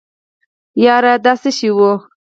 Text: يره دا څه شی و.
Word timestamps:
يره 0.83 1.13
دا 1.23 1.33
څه 1.41 1.49
شی 1.57 1.69
و. 1.77 1.79